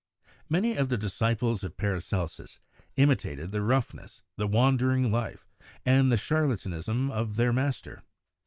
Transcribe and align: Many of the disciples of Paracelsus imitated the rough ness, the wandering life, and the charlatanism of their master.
Many 0.49 0.77
of 0.77 0.89
the 0.89 0.97
disciples 0.97 1.63
of 1.63 1.77
Paracelsus 1.77 2.57
imitated 2.95 3.51
the 3.51 3.61
rough 3.61 3.93
ness, 3.93 4.23
the 4.35 4.47
wandering 4.47 5.11
life, 5.11 5.47
and 5.85 6.11
the 6.11 6.17
charlatanism 6.17 7.11
of 7.11 7.35
their 7.35 7.53
master. 7.53 8.01